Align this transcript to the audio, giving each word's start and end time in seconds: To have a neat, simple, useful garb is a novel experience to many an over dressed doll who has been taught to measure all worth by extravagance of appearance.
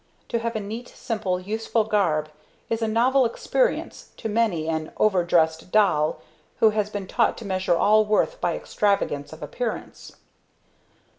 To 0.29 0.39
have 0.39 0.55
a 0.55 0.59
neat, 0.59 0.87
simple, 0.87 1.39
useful 1.39 1.83
garb 1.83 2.29
is 2.71 2.81
a 2.81 2.87
novel 2.87 3.23
experience 3.23 4.09
to 4.17 4.27
many 4.29 4.67
an 4.67 4.91
over 4.97 5.23
dressed 5.23 5.71
doll 5.71 6.19
who 6.59 6.71
has 6.71 6.89
been 6.89 7.05
taught 7.05 7.37
to 7.37 7.45
measure 7.45 7.77
all 7.77 8.03
worth 8.03 8.41
by 8.41 8.55
extravagance 8.55 9.31
of 9.31 9.43
appearance. 9.43 10.13